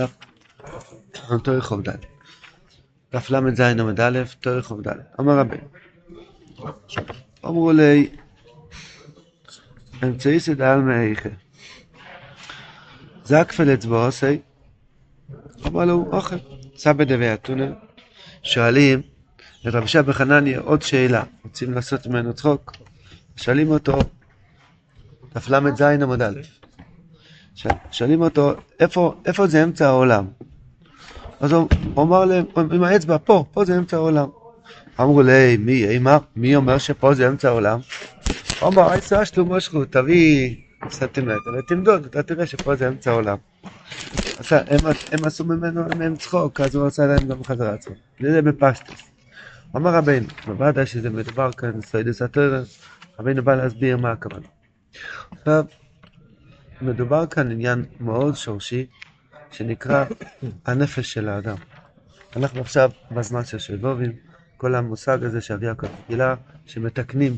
[0.00, 0.14] דף
[1.42, 1.92] תורך עובדל.
[3.12, 4.98] דף ל"ז עמוד א', תורך עובדל.
[5.20, 5.56] אמר רבי,
[7.44, 8.10] אמרו לי,
[10.04, 11.28] אמצעי סדל מאיכה.
[13.24, 14.34] זקפל אצבעו עושה,
[15.66, 16.36] אמר לו, אוכל.
[16.76, 17.66] סבא דבי אתונה,
[18.42, 19.02] שואלים
[19.68, 22.72] את שבח חנניה עוד שאלה, רוצים לעשות ממנו צחוק,
[23.36, 23.98] שואלים אותו,
[25.34, 26.40] דף ל"ז עמוד א',
[27.90, 30.26] שואלים אותו, איפה, איפה זה אמצע העולם?
[31.40, 31.68] אז הוא
[31.98, 34.28] אמר להם, עם האצבע, פה, פה זה אמצע העולם.
[35.00, 37.78] אמרו לי, מי, אימה, מי אומר שפה זה אמצע העולם?
[38.60, 40.56] הוא אמר, עשה שלום משכו, תביא
[40.90, 43.36] סנטימטר ותמדוד, אתה תראה שפה זה אמצע העולם.
[44.38, 44.80] אז הם,
[45.12, 47.94] הם עשו ממנו, מהם צחוק, אז הוא עשה להם גם חזרה עצמו.
[48.20, 49.10] זה בפשטוס.
[49.76, 52.78] אמר רבינו, בוודאי שזה מדובר כאן, סוידס הטרס,
[53.18, 54.46] רבינו בא להסביר מה הכוונה.
[55.30, 55.64] עכשיו,
[56.82, 58.86] מדובר כאן עניין מאוד שורשי,
[59.50, 60.04] שנקרא
[60.66, 61.56] הנפש של האדם.
[62.36, 64.12] אנחנו עכשיו בזמן של שבובים,
[64.56, 66.34] כל המושג הזה שאבי יעקב גילה,
[66.66, 67.36] שמתקנים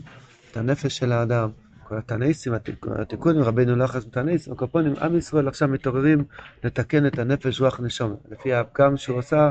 [0.51, 1.51] את הנפש של האדם,
[1.89, 2.53] כל התנאיסים,
[3.01, 6.25] התיקונים, רבינו לחץ בתנאיסים, הקופונים, עם ישראל עכשיו מתעוררים
[6.65, 8.17] לתקן את הנפש רוח נשום.
[8.31, 9.51] לפי הפגם שהוא עושה,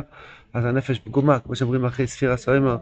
[0.54, 2.78] אז הנפש פגומה, כמו שאומרים אחרי ספירה סוימר,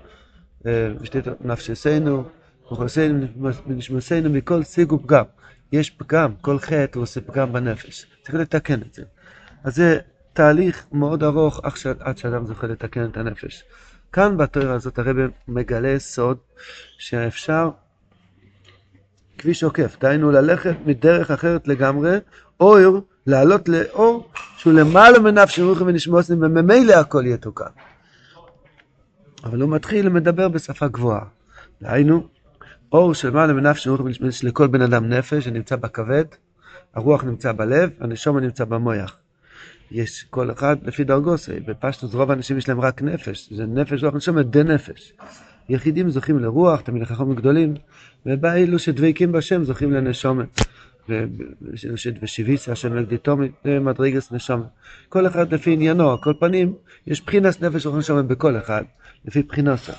[0.66, 2.24] ושתית נפשסנו,
[2.72, 3.26] וחוסנו,
[3.68, 5.24] נשמסנו מכל סיג ופגם.
[5.72, 8.06] יש פגם, כל חטא הוא עושה פגם בנפש.
[8.24, 9.04] צריך לתקן את זה.
[9.64, 10.00] אז זה
[10.34, 11.62] תהליך מאוד ארוך
[12.00, 13.64] עד שאדם זוכה לתקן את הנפש.
[14.14, 16.38] כאן בתואר הזאת הרב מגלה סוד
[16.98, 17.70] שאפשר
[19.38, 22.18] כביש עוקף, דהיינו ללכת מדרך אחרת לגמרי,
[22.60, 27.66] אור, לעלות לאור שהוא למעלה מנפש רוחי ונשמוסים וממילא הכל יתוקן.
[29.44, 31.26] אבל הוא מתחיל לדבר בשפה גבוהה.
[31.82, 32.28] דהיינו,
[32.92, 36.26] אור של מעלה מנפש ונשמוסים לכל בן אדם נפש שנמצא בכבד,
[36.96, 39.18] הרוח נמצא בלב, הנשום נמצא במויח.
[39.92, 44.16] יש כל אחד לפי דרגוסי, בפשטוס רוב האנשים יש להם רק נפש, זה נפש רוח
[44.16, 45.14] נשום, די נפש.
[45.70, 47.74] יחידים זוכים לרוח, תמיד חכמים גדולים,
[48.26, 50.48] ובאילו שדבקים בשם זוכים לנשומת.
[52.22, 54.66] ושביסה השם לקדיתומי, זה מדרגס נשומת.
[55.10, 56.74] כל אחד לפי עניינו, כל פנים,
[57.08, 58.84] יש בחינס נפש רוח נשומת בכל אחד,
[59.26, 59.94] לפי בחינוסה.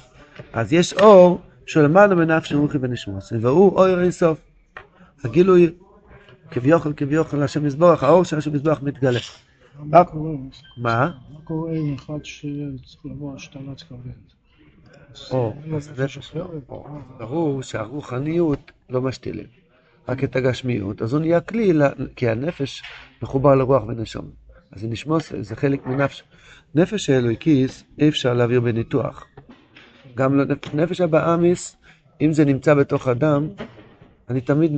[0.53, 1.41] אז יש אור
[1.71, 4.39] שלמעלה מנפש רוחי ונשמוס, והוא אור אינסוף.
[5.25, 5.71] הגילוי
[6.51, 9.19] כביכול כביכול השם מזבוח, האור של השם מזבוח מתגלה.
[9.79, 10.33] מה קורה?
[10.77, 11.11] מה?
[11.33, 14.11] מה קורה עם אחד שצריך לבוא השתלת כבד?
[17.19, 19.47] ברור שהרוחניות לא משתילים,
[20.09, 21.03] רק את הגשמיות.
[21.03, 21.73] אז הוא נהיה כלי,
[22.17, 22.83] כי הנפש
[23.23, 24.31] מחובר לרוח ונשום.
[24.73, 26.23] אז זה נשמוס, זה חלק מנפש.
[26.75, 29.27] נפש האלוהיקיס אי אפשר להעביר בניתוח.
[30.15, 30.45] גם לא-
[30.75, 31.77] נפש הבאמיס,
[32.21, 33.49] אם זה נמצא בתוך אדם,
[34.29, 34.73] אני תמיד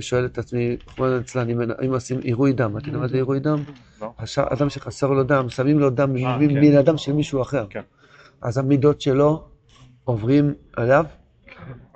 [0.00, 3.40] שואל את עצמי, כמו אצלן, אם אם עושים עירוי דם, אתה יודע מה זה עירוי
[3.40, 3.58] דם?
[4.00, 4.12] לא.
[4.38, 6.60] אדם שחסר לו דם, שמים לו דם אה, מ- כן.
[6.60, 7.66] מן הדם של מישהו אחר.
[7.70, 7.80] כן.
[8.42, 9.44] אז המידות שלו
[10.04, 11.04] עוברים עליו.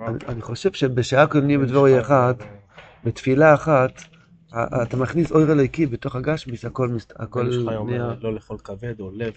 [0.01, 2.33] אני, אני חושב שבשעה קודמים בדבורי אחד,
[3.03, 3.91] בתפילה אחת,
[4.53, 6.89] אתה מכניס אור אלוהיקי בתוך הגשמיס, הכל,
[7.85, 9.33] נהיה, לא לאכול כבד או לב,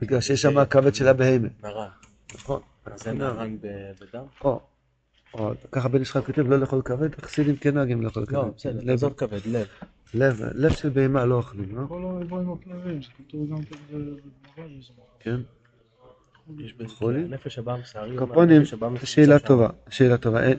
[0.00, 1.48] בגלל שיש שם הכבד של הבהמה.
[1.62, 1.86] נרן.
[2.34, 2.60] נכון.
[2.96, 4.24] זה נרן ב- בדם?
[4.44, 4.60] או,
[5.34, 8.34] או, ככה בן ישחק כותב לא לאכול כבד, חסידים כן נוהגים לאכול כבד.
[8.34, 9.66] לא, בסדר, עזוב כבד, לב.
[10.14, 11.82] לב, לב של בהמה לא אוכלים, לא?
[11.88, 13.56] כל האיברים הכלבים, זה כתוב גם
[13.90, 13.98] כן.
[15.20, 15.40] כן.
[16.58, 17.24] יש בזה, חולים?
[17.24, 18.62] הנפש הבא מסערי, קופונים,
[19.04, 20.58] שאלה טובה, שאלה טובה, אין-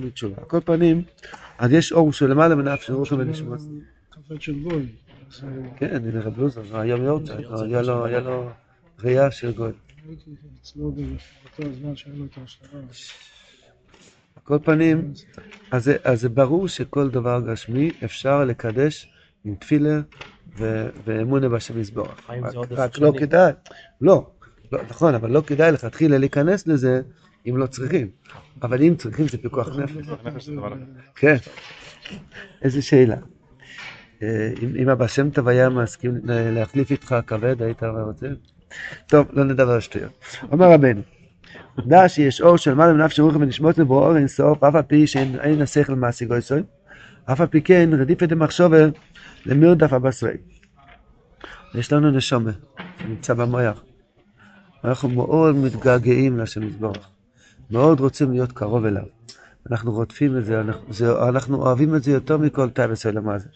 [0.00, 0.34] לי- תשובה.
[0.38, 1.02] על כל פנים,
[1.58, 3.58] אז יש אור שהוא למעלה מנפש רוחי ונשמות.
[4.10, 4.86] כבד של גוי.
[5.30, 5.44] אז,
[5.76, 7.20] כן, הנה רב לוזר, היה לו,
[8.04, 8.48] היה לו
[9.04, 9.72] ראייה של גוי.
[10.08, 10.30] הייתי
[10.60, 12.80] אצלו באותו הזמן שהיה לו את ההשתלה.
[14.36, 15.12] על כל פנים,
[15.70, 19.12] אז זה, אז זה ברור שכל דבר גשמי אפשר לקדש
[19.44, 20.00] עם תפילה
[20.58, 22.30] ו- ואמונה בשם יזבורך.
[22.70, 23.12] רק, לא.
[23.18, 23.52] כדאי,
[24.00, 24.30] לא,
[24.72, 27.02] לא, נכון, אבל לא כדאי לכתחילה להיכנס לזה
[27.48, 28.10] אם לא צריכים.
[28.62, 30.08] אבל אם צריכים זה פיקוח נפש.
[31.14, 31.36] כן.
[32.62, 33.16] איזה שאלה.
[34.22, 38.26] אה, אם, אם אבא שם טוב היה מסכים להחליף איתך כבד, היית רוצה?
[39.06, 40.12] טוב, לא נדבר על שטויות.
[40.52, 41.00] אומר רבנו,
[41.86, 45.06] דע שיש אור של מעלה מנפש רוחי ונשמות ובו אור אין סוף, אף על פי
[45.06, 46.62] שאין אין השכל מעשיגו יסוד,
[47.24, 48.78] אף על פי כן רדיפת דמחשובה
[49.46, 50.36] למרדף הבשרי.
[51.74, 52.50] יש לנו נשומה,
[53.02, 53.82] שנמצא במוח.
[54.84, 57.08] אנחנו מאוד מתגעגעים לשם יזבורך.
[57.70, 59.04] מאוד רוצים להיות קרוב אליו.
[59.70, 63.38] אנחנו רודפים את זה, אנחנו, זה, אנחנו אוהבים את זה יותר מכל טייבס אלא מה
[63.38, 63.48] זה.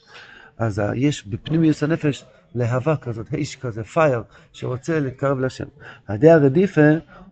[0.58, 2.24] אז יש בפנימיוס הנפש
[2.56, 4.22] להבה כזאת, האיש כזה, פייר,
[4.52, 5.64] שרוצה להתקרב לשם.
[6.06, 6.80] על ידי הרדיפה,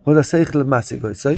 [0.03, 1.35] עוד השכל מעשי גויסוי,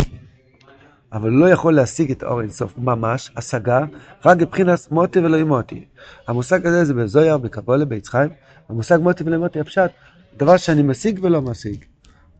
[1.13, 3.85] אבל לא יכול להשיג את האור אינסוף ממש, השגה,
[4.25, 5.85] רק מבחינת מוטי ולא מוטי.
[6.27, 8.29] המושג הזה זה בזויר, בקבולה, בעץ חיים,
[8.69, 9.91] המושג מוטי ולא מוטי הפשט,
[10.37, 11.85] דבר שאני משיג ולא משיג.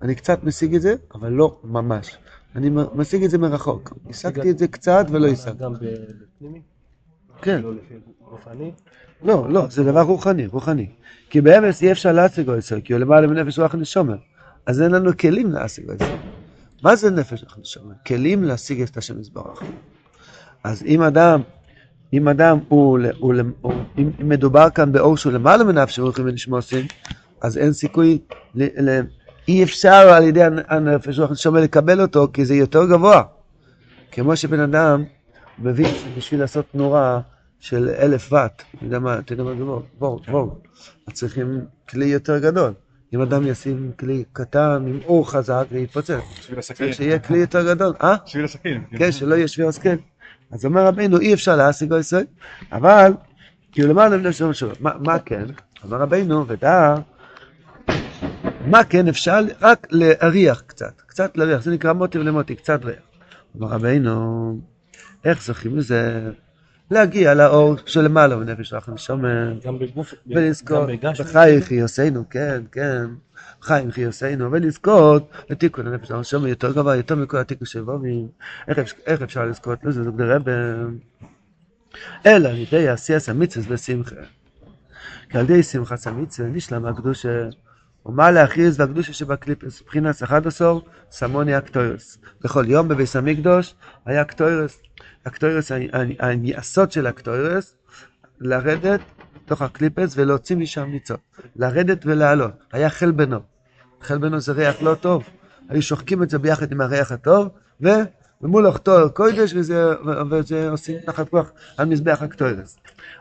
[0.02, 2.18] אני קצת משיג את זה, אבל לא ממש.
[2.56, 3.94] אני משיג את זה מרחוק.
[4.10, 5.64] השגתי את זה קצת ולא השגתי.
[5.64, 6.62] גם בפנימי?
[7.42, 7.62] כן.
[7.62, 7.94] לא לפי?
[9.24, 10.88] לא, לא, זה דבר רוחני, רוחני.
[11.30, 14.16] כי באמס אי אפשר להשיג אויסר, כי הוא למעלה מנפש רוח נשומה.
[14.66, 16.16] אז אין לנו כלים להשיג אויסר.
[16.84, 17.94] מה זה נפש רוח נשומה?
[18.08, 19.64] כלים להשיג את השם יזברך.
[20.64, 21.42] אז אם אדם,
[22.14, 26.86] אם אדם הוא, הוא, הוא אם אם מדובר כאן באור שהוא למעלה מנפש רוח ונשמוסים,
[27.42, 28.20] אז אין סיכוי,
[28.56, 29.02] ל, ל,
[29.48, 33.24] אי אפשר על ידי הנפש רוח נשומה לקבל אותו, כי זה יותר גבוה.
[34.12, 35.04] כמו שבן אדם
[35.60, 37.22] מבין שבשביל לעשות תנורה
[37.60, 40.52] של אלף ואט, אתה יודע מה, אתה יודע מה זה וולט, וולט,
[41.08, 42.74] אז צריכים כלי יותר גדול.
[43.14, 46.20] אם אדם ישים כלי קטן עם אור חזק זה יתפוצץ.
[46.40, 46.88] בשביל הסכין.
[46.88, 48.16] צריך שיהיה כלי יותר גדול, אה?
[48.26, 48.84] בשביל הסכין.
[48.98, 49.96] כן, שלא יהיה שווה הסכם.
[50.52, 52.26] אז אומר רבינו, אי אפשר להשיג או ישראל,
[52.72, 53.14] אבל,
[53.72, 55.46] כאילו למעלה מן השם שלו, מה כן?
[55.84, 56.96] אומר רבינו, ודע,
[58.66, 59.40] מה כן אפשר?
[59.62, 63.00] רק להריח קצת, קצת להריח, זה נקרא מוטי ולמוטי, קצת ריח.
[63.56, 64.60] אומר רבינו,
[65.26, 66.32] איך זוכים לזה?
[66.92, 69.54] להגיע לאור שלמעלה מנפש רחם שומר,
[70.28, 71.22] ולזכות גם בגש.
[71.22, 73.06] בחי חיוסנו, כן, כן,
[73.62, 78.28] חיים חיוסנו, ולזכות לתיקון הנפש רחם שומר יותר גבוה, יותר מכל התיקון של בובים.
[79.08, 80.04] איך אפשר- לזכות לזה?
[80.04, 80.44] זה רב
[82.26, 84.16] אלא על ידי עשייס המצווה בשמחה.
[85.30, 87.50] כי על ידי שמחת המצווה נשלם הקדושה.
[88.06, 90.74] ומה להכריז והקדושה שבקליפס, מבחינת 11
[91.12, 92.18] סמוני הקטוירס.
[92.42, 93.76] בכל יום בביס המקדוש
[94.06, 94.80] היה קטוירס.
[95.28, 95.72] הקטוירס,
[96.20, 97.76] היסוד של הקטוירס,
[98.40, 99.00] לרדת
[99.36, 101.20] לתוך הקליפס ולהוציא משם ניצות.
[101.56, 102.52] לרדת ולעלות.
[102.72, 103.40] היה חלבנו.
[104.02, 105.24] חלבנו זה ריח לא טוב.
[105.70, 107.50] היו שוחקים את זה ביחד עם הריח הטוב,
[107.84, 107.88] ו...
[108.42, 109.86] ומול אוכתו קודש, וזה,
[110.32, 112.78] וזה עושים תחת כוח על מזבח הקטוירס.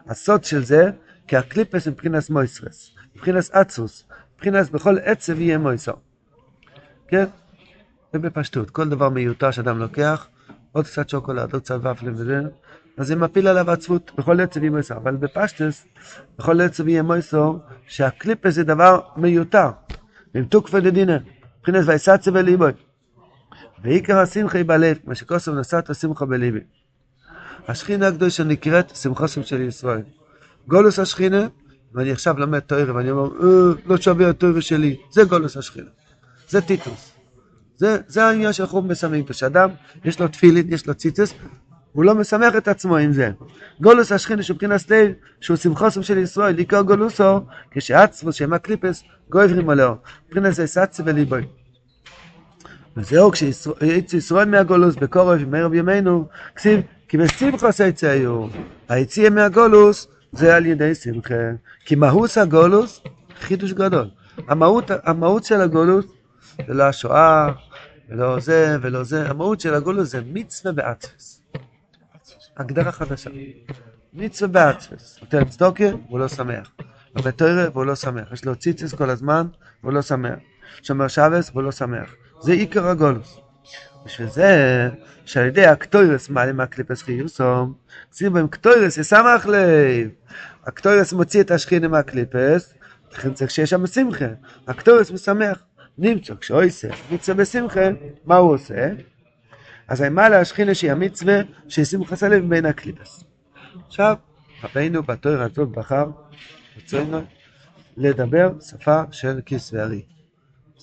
[0.09, 0.91] הסוד של זה,
[1.27, 4.05] כי הקליפס מבחינת מויסרס, מבחינת אצוס,
[4.35, 5.93] מבחינת בכל עצב יהיה מויסר.
[7.09, 7.25] כן?
[8.15, 10.29] ובפשטות, כל דבר מיותר שאדם לוקח,
[10.77, 12.41] עוד קצת שוקולד, עוד קצת ופלים וזה,
[12.97, 14.97] אז זה מפיל עליו עצבות, בכל עצב יהיה מויסר.
[14.97, 15.87] אבל בפשטוס,
[16.39, 17.53] בכל עצב יהיה מויסר,
[17.87, 19.69] שהקליפס זה דבר מיותר.
[20.35, 21.17] עם תוקפא דדינא,
[21.59, 22.73] מבחינת ויסצה וליבוי.
[23.83, 26.61] ועיקר השמחה היא בלב, מה שכוסף נשאת שמחה בליבי.
[27.69, 30.03] השכינה הקדושה נקראת שמחוסם של ישראל.
[30.69, 31.47] גולוס השכינה,
[31.95, 35.91] ואני עכשיו לומד תואר ואני אומר, אה, לא שווה התואר שלי, זה גולוס השכינה.
[36.49, 37.16] זה טיטוס.
[37.77, 39.71] זה, זה העניין חום בסמים, כשאדם
[40.05, 41.35] יש לו תפילין, יש לו ציטוס,
[41.93, 43.31] הוא לא משמח את עצמו עם זה.
[43.81, 47.41] גולוס השכינה שהוא מבחינת סטייל, שהוא שמחוסם של ישראל, עיקר גולוסו,
[47.71, 49.95] כשעצמו שמה קליפס, גויברים עליו.
[50.27, 51.43] מבחינת זה סצי וליבוי.
[52.97, 58.47] וזהו, כשיצא ישראל מהגולוס בקורף מערב ימינו, כסיב, כי בשמחוס יצא היו.
[58.89, 61.35] היציאה מהגולוס זה על ידי שמחה.
[61.85, 63.01] כי מהוס הגולוס,
[63.41, 64.09] חידוש גדול.
[64.49, 66.05] המהות, המהות של הגולוס
[66.67, 67.53] זה לא השואה,
[68.09, 71.43] ולא זה ולא זה, המהות של הגולוס זה מצווה באצפס.
[72.57, 73.31] הגדרה חדשה.
[74.13, 75.19] מצווה באצפס.
[75.23, 76.71] נותן צדוקה והוא לא שמח.
[77.17, 78.33] עובד תוירה והוא לא שמח.
[78.33, 79.47] יש לו ציציס כל הזמן
[79.83, 80.39] והוא לא שמח.
[80.83, 82.15] שומר שבס והוא לא שמח.
[82.41, 83.39] זה עיקר הגולוס.
[84.05, 84.89] בשביל זה,
[85.25, 87.75] שעל ידי הקטוירס מעלה מהקליפס חיוסום,
[88.11, 90.09] כתיב בהם קטוירס ישמח לב.
[90.67, 92.75] הקטוירס מוציא את השכינה מהקליפס,
[93.13, 94.25] לכן צריך שיש שם שמחה.
[94.67, 95.59] הקטוירס משמח.
[95.99, 97.81] נמצא כשאויסה מצווה בשמחה,
[98.25, 98.89] מה הוא עושה?
[99.89, 101.35] אז המעלה השכינה שהיא המצווה,
[101.69, 103.25] שהיא שמחת הלב בין הקליפס.
[103.87, 104.17] עכשיו,
[104.65, 106.07] רבינו בתואר הזאת בחר,
[106.77, 107.21] רצינו
[107.97, 110.03] לדבר שפה של כיס וארי.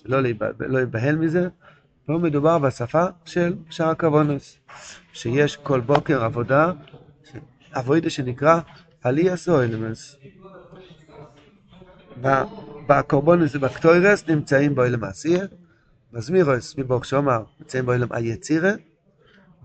[0.05, 0.21] לא
[0.59, 1.47] לא להיבהל מזה,
[2.05, 4.57] פה מדובר בשפה של שער הקוונוס,
[5.13, 6.71] שיש כל בוקר עבודה,
[7.71, 8.59] עבודה שנקרא
[9.03, 10.17] עלייה סוילמס.
[12.87, 15.45] בקורבונוס ובקטוירס נמצאים בו אילם עשייה,
[16.13, 18.71] מזמירוס מבוק שאומר נמצאים בו אילם היצירה,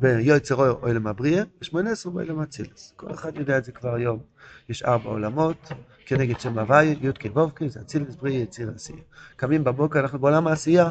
[0.01, 2.93] ויועצר אילם הבריאה, ושמונה עשרה בו אילם אצילס.
[2.97, 4.19] כל אחד יודע את זה כבר היום.
[4.69, 5.73] יש ארבע עולמות,
[6.07, 8.99] כנגד שם הוויה, י' כ' ו' כ', זה אצילס בריאה, יציר עשייה.
[9.37, 10.91] קמים בבוקר, אנחנו בעולם העשייה,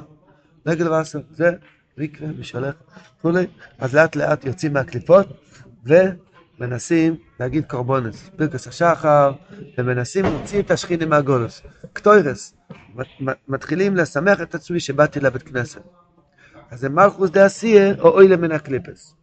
[0.65, 1.51] רגל ועשר, זה
[1.98, 2.75] מקווה, משולח
[3.19, 3.48] וכולי,
[3.79, 5.27] אז לאט לאט יוצאים מהקליפות
[6.60, 9.32] ומנסים להגיד קורבונס, פרקס השחר,
[9.78, 11.62] ומנסים להוציא את השכינה מהגולוס.
[11.94, 12.54] קטוירס,
[13.48, 15.82] מתחילים לשמח את עצמי שבאתי לבית כנסת.
[16.72, 19.14] אז זה מלכוס דה עשייה עולה מן הקליפס.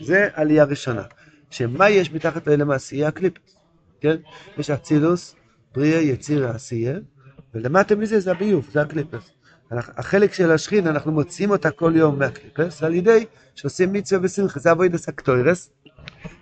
[0.00, 1.02] זה עלייה ראשונה.
[1.50, 3.08] שמה יש מתחת לאלה מעשייה?
[3.08, 3.56] הקליפס.
[4.00, 4.16] כן?
[4.58, 5.34] יש אצילוס,
[5.74, 6.98] בריאה, יציר, עשייה,
[7.54, 9.30] ולמטה מזה זה הביוב, זה הקליפס.
[9.70, 14.72] החלק של השכין, אנחנו מוציאים אותה כל יום מהקליפס, על ידי שעושים מצווה ושמחה, זה
[14.72, 15.70] אבוידס הקטוירס,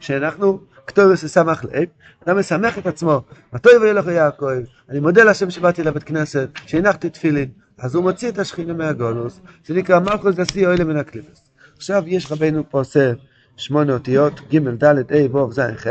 [0.00, 1.84] שאנחנו, קטוירס ושמח לב,
[2.26, 3.22] אדם משמח את עצמו,
[3.52, 4.46] מתי לך יעקב,
[4.88, 9.75] אני מודה להשם שבאתי לבית כנסת, שהנחתי תפילין, אז הוא מוציא את השכינה מהגולוס, זה
[9.75, 11.50] נקרא מלכוס דסי אוהלה מן הקליפס.
[11.76, 13.12] עכשיו יש רבנו פה עושה
[13.56, 15.87] שמונה אותיות, ג' ד' ה' ו' ז' ח',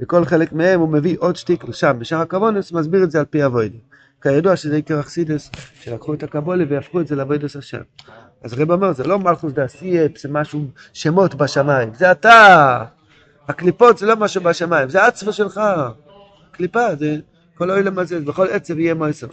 [0.00, 3.46] וכל חלק מהם הוא מביא עוד שטיקל שם, בשאר הקוונוס מסביר את זה על פי
[3.46, 3.78] אבוידי.
[4.22, 7.80] כידוע שזה עיקר אכסידס, שלקחו את הקבולה והפכו את זה לאבוידס השם.
[8.44, 12.84] אז רב אומר, זה לא מלכוס דאסייפ, זה משהו, שמות בשמיים, זה אתה.
[13.48, 15.60] הקליפות זה לא משהו בשמיים, זה עצמו שלך.
[16.50, 17.16] קליפה, זה
[17.54, 19.26] כל אוהל הזה, בכל עצב יהיה מויסר.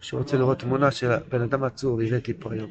[0.00, 2.70] שהוא רוצה לראות תמונה של בן אדם עצור, הבאתי פה היום.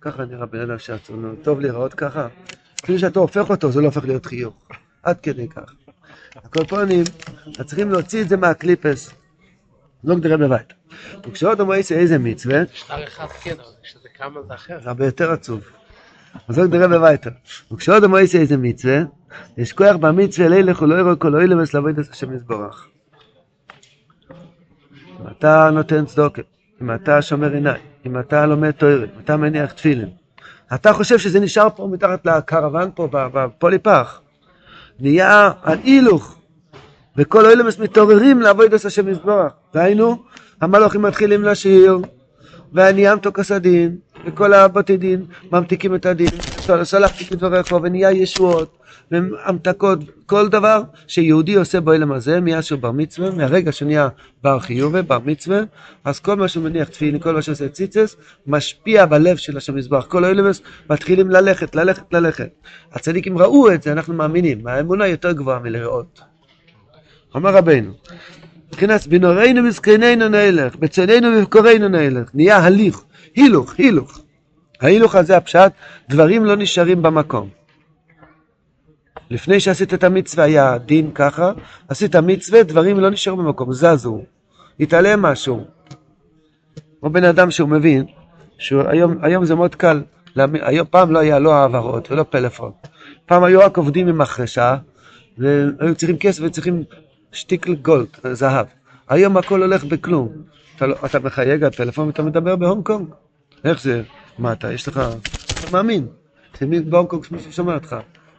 [0.00, 2.28] ככה נראה בן אדם שעצור, נו, טוב להיראות ככה.
[2.84, 4.54] אפילו שאתה הופך אותו, זה לא הופך להיות חיוך.
[5.02, 5.74] עד כדי כך.
[6.36, 7.04] הקופונים,
[7.58, 9.10] אז צריכים להוציא את זה מהקליפס.
[10.04, 10.72] לא גדרה בבית.
[11.26, 13.56] וכשעוד אומר איזה מצווה, שטר אחד כן,
[14.14, 14.78] כמה זה אחר.
[14.82, 15.60] זה הרבה יותר עצוב.
[16.48, 17.30] אז לא נראה בביתה.
[17.72, 18.98] וכשעוד אמרו איזה איזה מצווה,
[19.56, 22.88] יש כוח במצווה לילך ולא יראה כל אוהל וסלבוד את השם יזבורך.
[25.20, 26.42] אם אתה נותן צדוקה,
[26.82, 30.08] אם אתה שומר עיניים, אם אתה לומד תוירים, אם אתה מניח תפילין,
[30.74, 34.20] אתה חושב שזה נשאר פה מתחת לקרוון פה, בפוליפח,
[34.98, 36.38] נהיה על הילוך,
[37.16, 39.52] וכל אוהלמס מתעוררים לעבוד את השם יזבורך.
[39.74, 40.22] והיינו,
[40.60, 41.98] המלוכים מתחילים לשיר,
[42.72, 46.30] והניאמתו כסדין, וכל הבתי דין ממתיקים את הדין,
[46.82, 48.78] סלחתי כדבריך, ונהיה ישועות,
[49.10, 54.08] והמתקות, כל דבר שיהודי עושה באילם הזה, מאז שהוא בר מצווה, מהרגע שנהיה
[54.42, 55.60] בר חיובה, בר מצווה,
[56.04, 58.16] אז כל מה שהוא מניח תפילין, כל מה שעושה ציצס,
[58.46, 60.06] משפיע בלב של השם מזבח.
[60.08, 62.48] כל האילמס מתחילים ללכת, ללכת, ללכת.
[62.92, 66.20] הצדיקים ראו את זה, אנחנו מאמינים, האמונה יותר גבוהה מלראות.
[67.36, 67.92] אמר רבנו,
[68.68, 74.20] מבחינת בנורינו וזקנינו נלך, בצאנינו ובקורינו נלך, נהיה הליך, הילוך, הילוך.
[74.80, 75.72] ההילוך הזה הפשט,
[76.08, 77.48] דברים לא נשארים במקום.
[79.30, 81.52] לפני שעשית את המצווה היה דין ככה,
[81.88, 84.22] עשית מצווה, דברים לא נשארו במקום, זזו,
[84.80, 85.64] התעלם משהו.
[87.00, 88.04] כמו בן אדם שהוא מבין,
[88.58, 90.02] שהיום היום זה מאוד קל,
[90.36, 92.72] היום, פעם לא היה לא העברות ולא פלאפון,
[93.26, 94.76] פעם היו רק עובדים עם מחרשה,
[95.38, 96.84] והיו צריכים כסף וצריכים
[97.32, 98.66] שטיקל גולד, זהב.
[99.08, 100.28] היום הכל הולך בכלום.
[100.76, 103.08] אתה, לא, אתה מחייג על פלאפון ואתה מדבר בהונג קונג.
[103.64, 104.02] איך זה?
[104.38, 105.00] מה אתה, יש לך...
[105.60, 106.06] אתה מאמין.
[106.52, 107.96] תמיד בהונג קונג מישהו שומע אותך.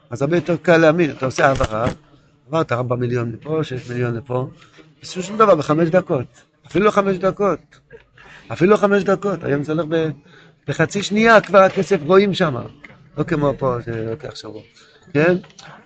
[0.09, 1.11] אז הרבה יותר קל להאמין.
[1.11, 1.85] אתה עושה העברה,
[2.47, 4.47] עברת 4 מיליון לפה, 6 מיליון לפה,
[5.01, 6.25] עשו שום דבר בחמש דקות.
[6.67, 7.59] אפילו חמש דקות.
[8.51, 9.43] אפילו חמש דקות.
[9.43, 10.09] היום זה הולך ב...
[10.67, 12.55] בחצי שנייה כבר הכסף רואים שם.
[13.17, 14.61] לא כמו פה, זה לוקח שבוע.
[15.13, 15.35] כן?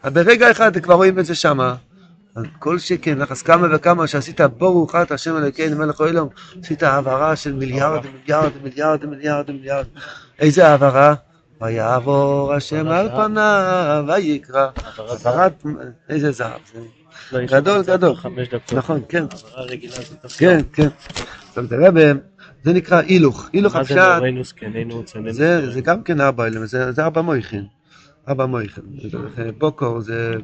[0.03, 1.75] אז ברגע אחד כבר רואים את זה שמה.
[2.35, 6.27] אז כל שכן, לחס כמה וכמה שעשית ברוך אתה השם אלוקינו מלך העולם,
[6.63, 9.93] עשית העברה של מיליארדים, מיליארדים, מיליארדים, מיליארדים, מיליארדים.
[10.39, 11.13] איזה העברה?
[11.61, 14.67] ויעבור השם על פניו ויקרא.
[14.97, 15.63] העברת,
[16.09, 16.51] איזה זהב.
[16.73, 16.79] זה-
[17.31, 18.15] לא, גדול, לך גדול.
[18.73, 20.31] נכון, כן, העברה רגילה זה טוב.
[20.37, 20.87] כן, כן.
[21.53, 22.13] טוב, תראה, ב-
[22.63, 23.49] זה נקרא הילוך.
[23.53, 25.33] הילוך מה זה הפשט, זקנינו צננו?
[25.33, 27.65] זה זה גם כן ארבע אלה, זה זה ארבע מויכין.
[28.29, 28.83] ארבע מויכין.
[29.35, 30.35] זה בוקור, זה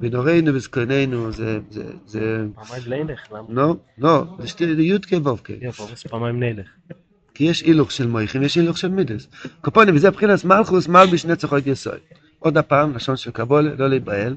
[0.00, 1.58] בנורינו וזקנינו, זה...
[2.06, 2.46] זה-.
[2.54, 3.42] פעמיים נלך, למה?
[3.48, 5.52] לא, לא, זה שתי, יודקה וובקה.
[5.60, 6.66] כן, פרס פעמיים נלך.
[7.34, 9.28] כי יש הילוך של מויכין ויש הילוך של מידס.
[9.60, 11.98] קופונים, וזה מבחינת מלכוס מלביש נצח עוד יסוד.
[12.38, 14.36] עוד הפעם, לשון של קבולה, לא להיבהל.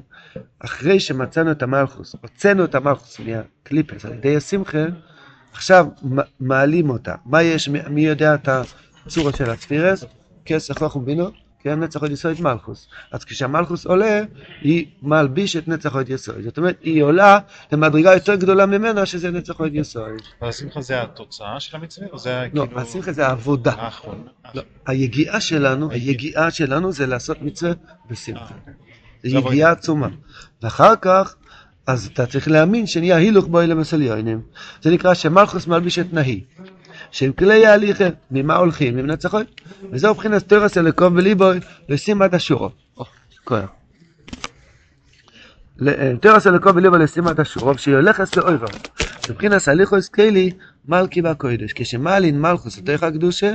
[0.58, 4.84] אחרי שמצאנו את המלכוס, הוצאנו את המלכוס מהקליפס על ידי השמחה,
[5.52, 5.86] עכשיו
[6.40, 7.14] מעלים אותה.
[7.24, 10.04] מה יש, מי- יודע את הצורה של הספירס?
[10.44, 11.30] כסף חוכם בינו,
[11.62, 12.88] כן, נצח עוד יסוד מלכוס.
[13.12, 14.22] אז כשהמלכוס עולה,
[14.60, 16.42] היא מלבישת נצח עוד יסוד.
[16.44, 17.38] זאת אומרת, היא עולה
[17.72, 20.22] למדרגה יותר גדולה ממנה, שזה נצח עוד יסוד.
[20.40, 22.06] אבל השמחה זה התוצאה של המצווה?
[22.12, 22.80] או זה לא, כאילו...
[22.80, 23.88] השמחה זה העבודה.
[24.54, 27.72] לא, היגיעה שלנו, היגיעה שלנו זה לעשות מצווה
[28.10, 28.54] בשמחה.
[28.54, 28.72] אה,
[29.22, 29.38] זה זה.
[29.38, 30.08] יגיעה עצומה.
[30.62, 31.36] ואחר כך,
[31.86, 34.40] אז אתה צריך להאמין שנהיה הילוך בו אלה מסליונים.
[34.82, 36.44] זה נקרא שמלכוס מלביש את נהי.
[37.10, 38.96] שהם כלי ההליכה, ממה הולכים?
[38.96, 39.46] ממנצחות.
[39.92, 42.70] וזהו מבחינת תרס אלקום וליבוי, לשים עד השורו.
[43.44, 43.68] כוח.
[45.78, 48.66] ל- תרס אלקום וליבוי לשים עד השורו, שהיא הולכת לאויבר.
[49.30, 50.50] מבחינת הליכוס קיילי,
[50.88, 51.72] מלכי בקוידש.
[51.72, 53.54] כשמעלין מלכוס לתוך הקדושה,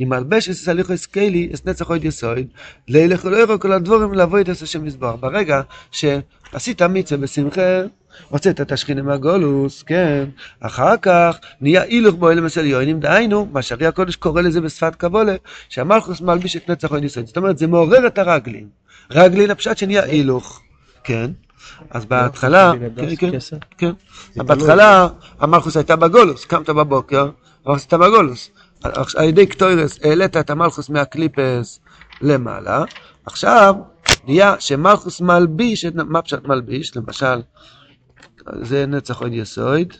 [0.00, 2.46] מלבשת את הליכוס קיילי, את נצח עוד יסוד,
[2.88, 5.14] לילך ולאוירו כל הדבורים לבוא את השם מזבח.
[5.20, 5.60] ברגע
[5.90, 7.80] שעשית מצווה בשמחה,
[8.28, 10.24] הוצאת את השכינה מהגולוס, כן,
[10.60, 15.36] אחר כך נהיה הילוך בו אלמס עליונים, דהיינו, מה שהרי הקודש קורא לזה בשפת קבולה,
[15.68, 17.26] שהמלכוס מלביש את נצח עוד יסוד.
[17.26, 18.68] זאת אומרת, זה מעורר את הרגלין.
[19.10, 20.62] רגלין הפשט שנהיה הילוך.
[21.04, 21.30] כן.
[21.90, 23.30] אז בהתחלה, בן כן,
[23.76, 23.92] כן?
[24.34, 24.44] כן.
[24.44, 27.30] בהתחלה המלכוס הייתה בגולוס, קמת בבוקר,
[27.64, 28.50] המלכוס הייתה בגולוס.
[29.16, 31.80] על ידי קטוירס העלית את המלכוס מהקליפס
[32.20, 32.84] למעלה,
[33.26, 33.74] עכשיו
[34.26, 36.96] נהיה שמלכוס מלביש, מה פשט מלביש?
[36.96, 37.42] למשל,
[38.62, 39.92] זה נצח עוד יסוד,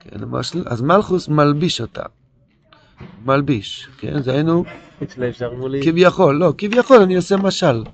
[0.00, 2.02] כן, למשל, אז מלכוס מלביש אותה.
[3.24, 4.64] מלביש, כן, זה היינו.
[5.84, 7.84] כביכול, לא, כביכול אני עושה משל.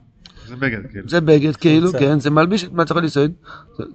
[0.56, 1.08] זה בגד, כאילו.
[1.08, 1.92] זה בגד כאילו.
[1.92, 3.32] כן, זה מלביש את מצח יסוד,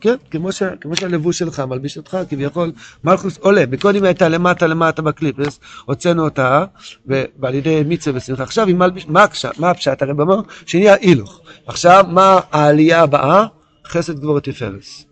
[0.02, 2.72] כן, כמו, ש, כמו שהלבוש שלך מלביש אותך, כביכול,
[3.04, 6.66] מלכוס עולה, מקודם הייתה למטה למטה בקליפס, הוצאנו אותה,
[7.06, 9.26] ועל ידי מצווה ושמחה, עכשיו היא מלביש, מה,
[9.58, 10.42] מה הפשט הרב אמר?
[10.66, 11.42] שנהיה הילוך.
[11.68, 13.46] עכשיו, מה העלייה הבאה?
[13.88, 15.06] חסד גבור תפארס.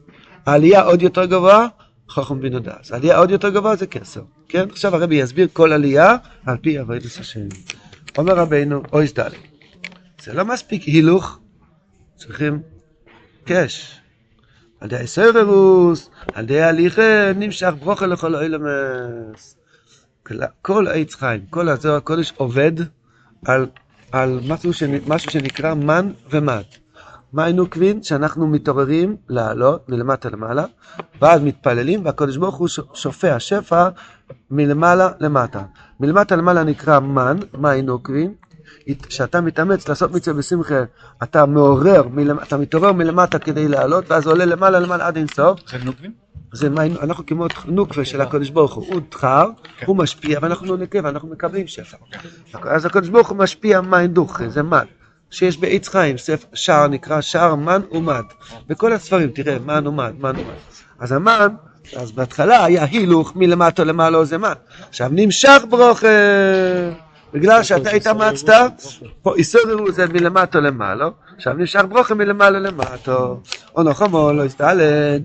[0.45, 1.67] העלייה עוד יותר גבוהה,
[2.09, 2.91] חכם בן הדס.
[2.91, 4.65] העלייה עוד יותר גבוהה זה כסר, כן?
[4.71, 6.15] עכשיו הרבי יסביר כל עלייה
[6.45, 7.47] על פי עבודת השם.
[8.17, 9.48] אומר רבינו, אוי ד'
[10.21, 11.39] זה לא מספיק הילוך,
[12.15, 12.61] צריכים
[13.45, 13.99] קש.
[14.79, 19.57] על ידי הסררוס, על ידי ההליכה, נמשך ברוכה לכל אילמס.
[20.61, 22.71] כל העץ חיים, כל הזוהר הקודש עובד
[23.45, 23.65] על,
[24.11, 26.63] על משהו, שנ, משהו שנקרא מן ומד.
[27.33, 30.65] מים נוקבין שאנחנו מתעוררים לעלות מלמטה למעלה,
[31.21, 33.89] ואז מתפללים, והקדוש ברוך הוא שופע שפע
[34.51, 35.61] מלמעלה למטה.
[35.99, 38.33] מלמטה למעלה נקרא מן, מים נוקבין,
[38.95, 40.83] כשאתה מתאמץ לעשות מצווה בשמחה,
[41.23, 42.03] אתה מעורר,
[42.43, 45.59] אתה מתעורר מלמטה כדי לעלות, ואז עולה למעלה למעלה עד אינסוף.
[45.71, 46.11] זה נוקבים?
[46.53, 49.85] זה מים, אנחנו כמו נוקבה של הקדוש ברוך הוא, הוא דחר, כן.
[49.85, 51.97] הוא משפיע, ואנחנו נקב, ואנחנו מקבלים שפע.
[52.63, 54.85] אז הקדוש ברוך הוא משפיע מים דוכי, זה מן.
[55.31, 56.15] שיש בעץ חיים,
[56.53, 58.23] שער נקרא שער מן ומד.
[58.67, 60.53] בכל הספרים, תראה, מן ומד, מן ומד.
[60.99, 61.47] אז המן,
[61.95, 64.53] אז בהתחלה היה הילוך מלמטה למעלה זה מן.
[64.89, 66.07] עכשיו נמשך ברוכה,
[67.33, 68.71] בגלל שאתה התאמצת,
[69.21, 73.17] פה איסורו זה מלמטה למעלה, עכשיו נמשך ברוכה מלמעלה למטה.
[73.75, 75.21] או נחמו לא הסתלן,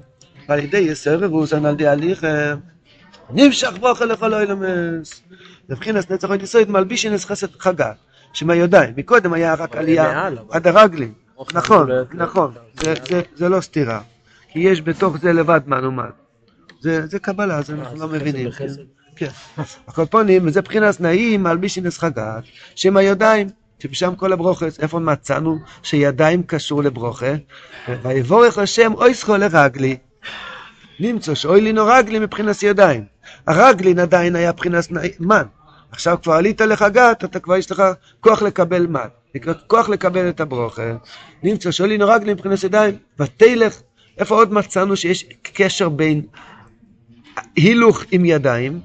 [0.49, 2.57] ועל ידי יסררו זן על די הליכם.
[3.31, 5.23] נמשך ברוכה לכל אילמס.
[5.69, 7.93] מבחינת נצח עוד יסוד מלביש אינס חסד חגה,
[8.33, 10.29] שמהידיים, מקודם היה רק עלייה.
[10.51, 11.13] עד הרגלים.
[11.39, 14.01] אוכל נכון, לא- נכון, זה- זה- זה לא סתירה.
[14.49, 16.11] כי יש בתוך זה לבד מן ומן.
[16.81, 18.49] זה זה קבלה, אז אנחנו לא חסד מבינים.
[19.17, 19.29] כן.
[19.89, 22.43] הקופונים, וזה מבחינת נעים מלביש אינס חגת,
[22.75, 23.49] שם הידיים,
[23.79, 27.35] שבשם כל הברוכס, איפה מצאנו שידיים קשור לברוכה?
[28.03, 29.97] ויבורך השם אוי זכו לרגלי.
[31.01, 33.05] נמצא שאוי לינו רגלי מבחינת ידיים.
[33.47, 34.89] הרגלין עדיין היה מבחינת
[35.21, 35.43] מן.
[35.91, 37.83] עכשיו כבר עלית לחגת, אתה כבר יש לך
[38.21, 39.09] כוח לקבל מן.
[39.67, 40.93] כוח לקבל את הברוכה.
[41.43, 42.97] נמצא שאוי לינו רגלי מבחינת ידיים.
[43.19, 43.81] ותלך,
[44.19, 46.23] איפה עוד מצאנו שיש קשר בין
[47.57, 48.81] הילוך עם ידיים?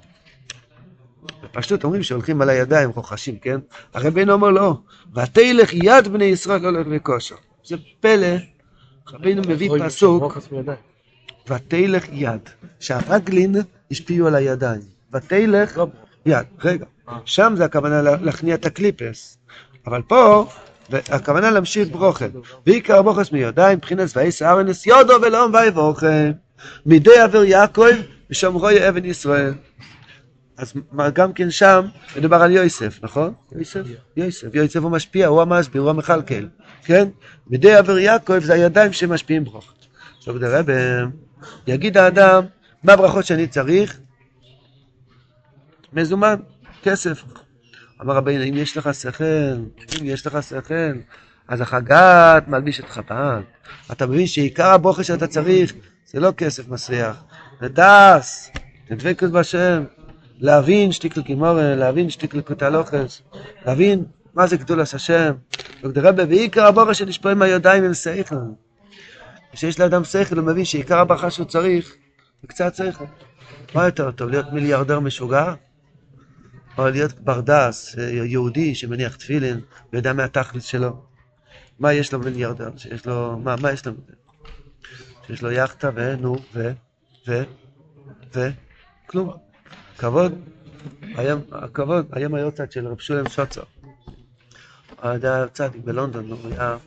[1.43, 3.59] בפשטות אומרים שהולכים על הידיים חוכשים, כן?
[3.93, 4.77] הרבינו אומר לא,
[5.15, 7.35] ותלך יד בני ישראל הולך בכושר.
[7.65, 8.27] זה פלא,
[9.13, 10.37] רבינו מביא פסוק.
[11.49, 12.41] ותלך יד,
[12.79, 13.55] שהרגלין
[13.91, 14.81] השפיעו על הידיים.
[15.13, 15.87] ותלך לא,
[16.25, 16.85] יד, רגע,
[17.25, 19.37] שם זה הכוונה לה- להכניע את הקליפס,
[19.87, 20.45] אבל פה
[21.09, 22.25] הכוונה להמשיך ברוכה.
[22.65, 26.31] ועיקר הבוכס מידיים, מבחינת ואיס ארנס יודו ולאום ויבוכם,
[26.85, 27.83] מידי עבר יעקב
[28.29, 29.53] ושמרוי אבן ישראל.
[30.59, 30.73] אז
[31.13, 31.85] גם כן שם
[32.17, 33.33] מדובר על יוסף, נכון?
[33.51, 33.81] יוסף,
[34.17, 36.45] יוסף, יוסף הוא משפיע, הוא המסביר, הוא המכלכל,
[36.83, 37.07] כן?
[37.47, 39.73] מידי עבר יעקב זה הידיים שמשפיעים ברוך.
[40.17, 40.73] עכשיו דרבה,
[41.67, 42.43] יגיד האדם,
[42.83, 43.99] מה הברכות שאני צריך?
[45.93, 46.35] מזומן,
[46.83, 47.23] כסף.
[48.01, 49.23] אמר רבינו, אם יש לך שכל,
[49.99, 50.91] אם יש לך שכל,
[51.47, 53.41] אז החגת מלביש את חב"ד.
[53.91, 55.73] אתה מבין שעיקר הברוכה שאתה צריך
[56.05, 57.23] זה לא כסף מסריח,
[57.61, 58.51] זה דס,
[58.89, 59.83] זה דבקות בהשם,
[60.39, 63.21] להבין שתיקל קימורה, להבין שתיקל קוטלוכס,
[63.65, 65.33] להבין מה זה גדולת השם.
[65.83, 68.35] רבי, ועיקר הברוכה שנשפועים מהידיים הם שכל.
[69.51, 71.95] כשיש לאדם שכל, הוא מבין שעיקר הברכה שהוא צריך,
[72.41, 73.05] זה קצת שכל.
[73.75, 75.53] מה יותר טוב, להיות מיליארדר משוגע?
[76.77, 79.59] או להיות ברדס, אה, יהודי שמניח תפילין
[79.93, 81.01] ויודע מה התכלס שלו.
[81.79, 82.69] מה יש לו מיליארדר?
[82.77, 83.93] שיש לו, מה, מה יש לו?
[85.27, 86.71] שיש לו יאכטה ונו, ו,
[87.27, 87.43] ו,
[88.35, 88.49] ו,
[89.05, 89.48] כלום.
[89.99, 90.33] כבוד,
[91.15, 93.61] היום, הכבוד, היום היורצייט של רב שולם שוצר.
[95.01, 96.77] הוא היה צדיק בלונדון, הוא היה,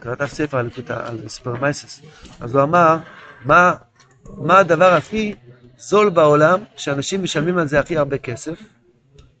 [0.00, 2.00] כתב ספר על, על ספרמייסס.
[2.40, 2.96] אז הוא אמר,
[3.44, 3.74] מה,
[4.24, 5.34] מה הדבר הכי
[5.78, 8.58] זול בעולם, שאנשים משלמים על זה הכי הרבה כסף?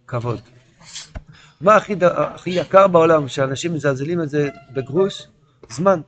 [0.06, 0.40] כבוד.
[1.60, 5.26] מה הכי, הכי יקר בעולם, שאנשים מזלזלים על זה בגרוש?
[5.70, 6.00] זמן.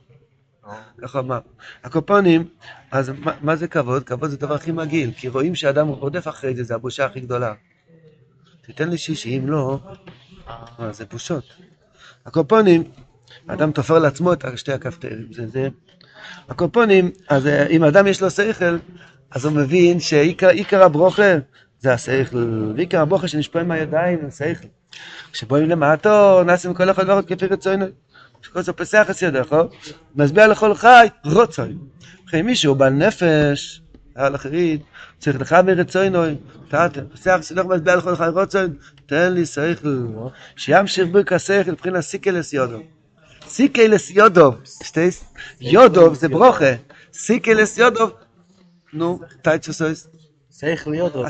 [1.01, 1.39] ככה אמר.
[1.83, 2.47] הקופונים,
[2.91, 4.03] אז מה, זה כבוד?
[4.03, 7.53] כבוד זה הדבר הכי מגעיל, כי רואים שאדם רודף אחרי זה, זה הבושה הכי גדולה.
[8.61, 9.79] תיתן לי שישי, אם לא,
[10.79, 11.43] מה, זה בושות.
[12.25, 12.83] הקופונים,
[13.47, 15.27] האדם תופר לעצמו את שתי הכפתרים.
[15.31, 15.67] זה, זה...
[16.49, 18.77] הקופונים, אז אה, אם אדם יש לו שכל,
[19.31, 21.35] אז הוא מבין שעיקר הברוכה
[21.79, 24.67] זה השכל, ועיקר הברוכה שנשפוע עם הידיים זה השכל.
[25.31, 27.85] כשבואים למטו, נעשים כל אחד ואחד כפי רצונו.
[28.45, 29.55] שכל זה פסח את ידך,
[30.15, 31.75] מצביע לכל חי, רוצוי.
[32.27, 33.81] וכי מישהו בעל נפש,
[34.15, 34.81] על אחרית,
[35.19, 36.35] צריך לך מרצוינוי,
[37.13, 38.67] פסח סילוך מצביע לכל חי רוצוי,
[39.05, 40.07] תן לי שכל,
[40.55, 42.79] שימשיך ברכת שכל, מבחינת סיקלס יודו.
[43.47, 44.55] סיקלס יודו,
[45.61, 46.73] יודו זה ברוכה,
[47.13, 48.09] סיקלס יודו,
[48.93, 50.07] נו, טייצוסויס.
[50.59, 51.25] שכל יודו.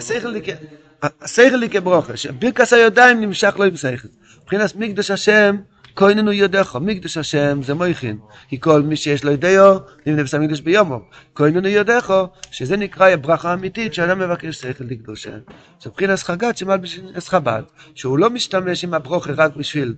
[1.22, 4.08] השכל לי כברוכה, ברכת הידיים נמשך לו עם שכל.
[4.44, 5.58] מבחינת מקדוש השם,
[5.96, 10.62] כהננו יודך, מקדוש השם זה מויכין, כי כל מי שיש לו ידיו, נמנה בסם מקדוש
[10.62, 11.00] ביומו.
[11.36, 12.14] כהננו יודך,
[12.52, 15.38] שזה נקרא הברכה האמיתית שאדם מבקש שכל לקדושה.
[15.82, 17.64] זה מבחינת חגת שמלביש חב"ד,
[17.96, 19.96] שהוא לא משתמש עם הברוכה רק בשביל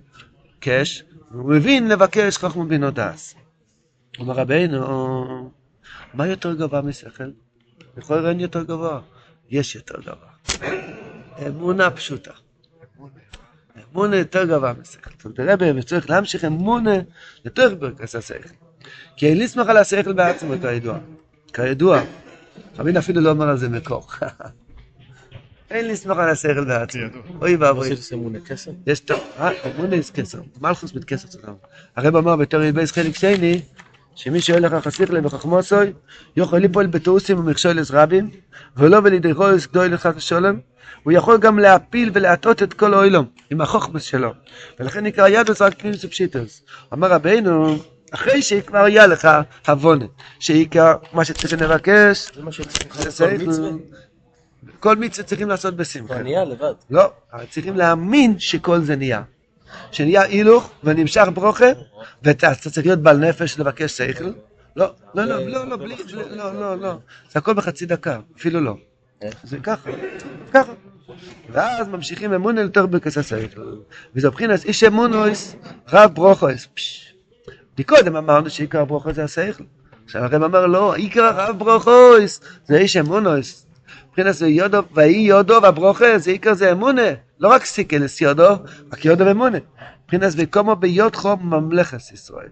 [0.60, 3.34] קש, הוא מבין לבקש חכמו בינו דס.
[4.18, 5.50] אומר רבינו,
[6.14, 7.30] מה יותר גבוה משכל?
[7.98, 9.00] יכול אין יותר גבוה?
[9.50, 10.28] יש יותר גבוה.
[11.46, 12.32] אמונה פשוטה.
[13.94, 15.10] אמונה יותר גבוה משכל.
[15.16, 16.94] זאת אומרת, הרב צריך להמשיך אמונה
[17.44, 18.48] יותר ברכס השכל.
[19.16, 20.98] כי אין לסמוך על השכל בעצמו, כידוע.
[21.52, 22.02] כידוע.
[22.78, 24.06] רבין אפילו לא אומר על זה מקור.
[25.70, 27.02] אין לסמוך על השכל בעצמו.
[27.40, 27.88] אוי ואבוי.
[28.86, 30.40] יש טוב, אה, אמונה יש כסר.
[30.60, 31.54] מלכוס מת כסר צדם.
[31.96, 33.62] הרב אמר בתור יבייס חלק שני,
[34.14, 34.72] שמי שהולך
[35.10, 35.92] לב וחכמוסוי,
[36.36, 38.30] יכול ליפול בתאוסים ומכשולס רבים,
[38.76, 40.58] ולא ולידי רויס גדוי לך השולם,
[41.02, 44.32] הוא יכול גם להפיל ולהטעות את כל האוילום עם החוכמס שלו.
[44.80, 46.62] ולכן נקרא ידוס רק פנימוס ופשיטוס.
[46.92, 47.76] אמר רבינו,
[48.10, 49.28] אחרי שכבר היה לך
[49.66, 50.04] הבונה,
[50.38, 53.30] שעיקר מה שצריך לבקש, זה מה שצריך זה לעשות
[54.80, 55.26] כל מצווה.
[55.26, 56.14] צריכים לעשות בשמחה.
[56.14, 56.74] כבר נהיה לבד.
[56.90, 57.12] לא,
[57.50, 59.22] צריכים להאמין שכל זה נהיה.
[59.92, 61.66] שנהיה הילוך ונמשך ברוכה,
[62.22, 64.24] ואתה אתה צריך להיות בעל נפש לבקש שכל.
[64.76, 66.98] לא, לא, לא, לא, לא, בלי, לא, לא, לא.
[67.30, 68.74] זה הכל בחצי דקה, אפילו לא.
[69.42, 69.90] זה ככה,
[70.52, 70.72] ככה.
[71.50, 73.62] ואז ממשיכים אמונה לתוך ברכס השכל.
[74.14, 75.56] וזה מבחינת איש אמונויס,
[75.92, 76.68] רב ברוכויס.
[76.74, 77.14] פש.
[77.78, 79.64] מקודם אמרנו שעיקר ברוכו זה השכל.
[80.04, 83.66] עכשיו הרב אמר לא, עיקר רב ברוכויס זה איש אמונויס.
[84.08, 87.08] מבחינת זה יודו, ויהי יודו והברוכה, זה עיקר זה אמונה.
[87.40, 88.48] לא רק סיקלס יודו,
[88.92, 89.58] רק יודו ואמונה.
[90.04, 92.48] מבחינת וקומו ביודכו ממלכת ישראל.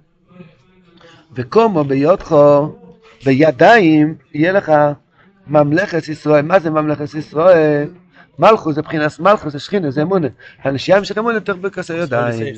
[1.35, 2.75] וקומו ביודכו
[3.25, 4.73] בידיים יהיה לך
[5.47, 6.45] ממלכת ישראל.
[6.45, 7.89] מה זה ממלכת ישראל?
[8.39, 10.29] מלכוס זה מבחינת מלכוס, זה שכינה, זה אמונה.
[10.63, 12.55] הנשייה של אמונה יותר בכס הידיים.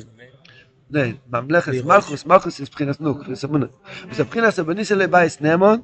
[0.91, 1.71] לא, ממלכת.
[1.85, 3.65] מלכוס, מלכוס זה מבחינת נוק, זה אמונה.
[4.09, 5.79] וזה מבחינת סבניסה לבייס נאמון,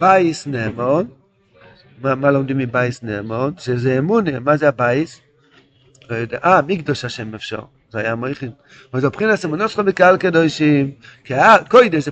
[0.00, 1.06] בייס נאמון,
[2.02, 3.52] מה לומדים מבייס נאמון?
[3.58, 5.20] שזה אמונה, מה זה הבייס?
[6.44, 7.60] אה, מקדוש השם אפשר,
[7.90, 8.50] זה היה מויכין.
[8.92, 10.90] אבל זה מבחינת אמונות שלך בקהל קדושים,
[11.24, 12.10] כי הקוידש זה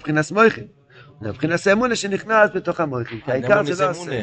[1.20, 1.32] מבחינת.
[1.32, 4.22] זה מבחינת אמונה שנכנס בתוך המויכין, כי העיקר זה לא עושה.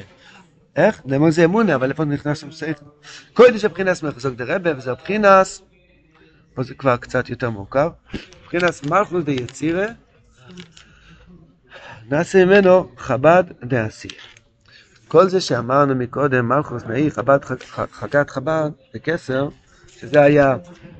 [0.75, 1.01] איך?
[1.05, 2.85] נאמון זה אמונה, אבל איפה נכנס שם שכל?
[3.33, 5.47] קוידש זה מבחינת מחזוק דרבה, וזה מבחינת,
[6.53, 7.89] פה זה כבר קצת יותר מורכב,
[8.43, 9.85] מבחינת מלכוס דיצירה,
[12.09, 14.07] נעשה ממנו חב"ד דעשי.
[15.07, 19.47] כל זה שאמרנו מקודם, מלכוס נאי, חב"ד, ח- חגת חב"ד, בקסר,
[20.03, 20.55] שזה היה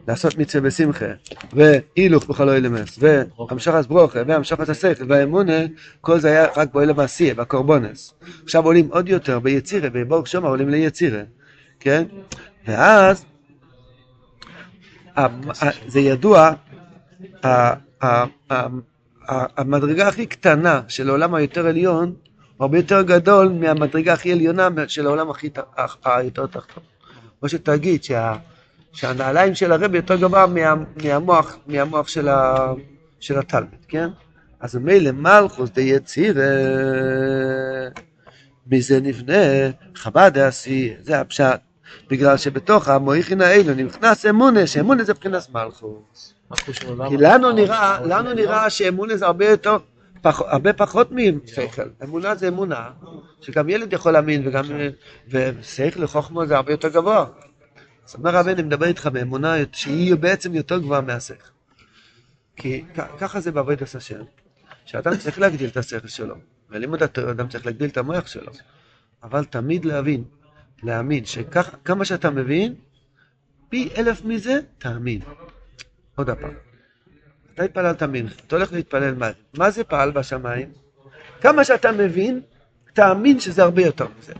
[0.07, 1.05] לעשות מצווה בשמחה,
[1.53, 5.53] והילוך בכל אילמס, והמשכת ברוכה, והמשכת השכל, והאמונה,
[6.01, 8.13] כל זה היה רק באוילם העשייה, בקורבונס.
[8.43, 11.21] עכשיו עולים עוד יותר ביצירה, בבורג שומר עולים ליצירה,
[11.79, 12.03] כן?
[12.67, 13.25] ואז,
[15.87, 16.51] זה ידוע,
[19.29, 22.13] המדרגה הכי קטנה של העולם היותר עליון,
[22.59, 25.49] הרבה יותר גדול מהמדרגה הכי עליונה של העולם הכי
[26.05, 26.83] היותר תחתון.
[27.39, 28.35] כמו שתגיד שה,
[28.93, 32.73] שהנעליים של הרבי יותר גבוה מה, מהמוח, מהמוח של, ה,
[33.19, 34.09] של התלמיד, כן?
[34.59, 36.43] אז מילא מלכוס דיצירה,
[38.67, 39.33] מזה נבנה
[39.95, 41.59] חב"ד דעשי, זה הפשט.
[42.09, 46.33] בגלל שבתוך המויכין האלו נכנס אמונה, שאמונה זה מבחינת מלכוס.
[47.09, 49.77] כי לנו נראה, לנו נראה שאמונה זה הרבה יותר,
[50.23, 51.81] הרבה פחות משכל.
[52.03, 52.89] אמונה זה אמונה,
[53.41, 54.63] שגם ילד יכול להאמין, וגם,
[55.29, 57.25] ושכל לחוכמה זה הרבה יותר גבוה.
[58.07, 61.53] אז אומר רבן, אני מדבר איתך באמונה שהיא בעצם יותר גבוהה מהשכל.
[62.55, 62.83] כי
[63.19, 64.23] ככה זה בעבודת השם,
[64.85, 66.35] שאדם צריך להגדיל את השכל שלו,
[66.69, 68.51] ולימוד התורה אדם צריך להגדיל את המוח שלו,
[69.23, 70.23] אבל תמיד להבין,
[70.83, 72.75] להאמין, שכמה שאתה מבין,
[73.69, 75.21] פי אלף מזה, תאמין.
[76.15, 76.53] עוד הפעם.
[77.53, 79.29] אתה התפללת מנחה, אתה הולך להתפלל מה?
[79.53, 80.71] מה זה פעל בשמיים?
[81.41, 82.41] כמה שאתה מבין,
[82.93, 84.33] תאמין שזה הרבה יותר מזה.